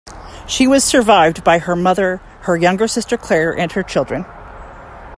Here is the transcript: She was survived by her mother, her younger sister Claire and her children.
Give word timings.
She 0.47 0.65
was 0.65 0.83
survived 0.83 1.43
by 1.43 1.59
her 1.59 1.75
mother, 1.75 2.21
her 2.39 2.57
younger 2.57 2.87
sister 2.87 3.17
Claire 3.17 3.55
and 3.55 3.71
her 3.73 3.83
children. 3.83 4.25